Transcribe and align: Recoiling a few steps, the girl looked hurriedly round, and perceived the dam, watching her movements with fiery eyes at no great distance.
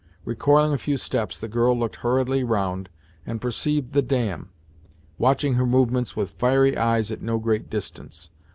Recoiling 0.25 0.73
a 0.73 0.79
few 0.79 0.97
steps, 0.97 1.37
the 1.37 1.47
girl 1.47 1.77
looked 1.77 1.97
hurriedly 1.97 2.43
round, 2.43 2.89
and 3.23 3.39
perceived 3.39 3.93
the 3.93 4.01
dam, 4.01 4.49
watching 5.19 5.53
her 5.53 5.65
movements 5.67 6.15
with 6.15 6.31
fiery 6.31 6.75
eyes 6.75 7.11
at 7.11 7.21
no 7.21 7.37
great 7.37 7.69
distance. 7.69 8.31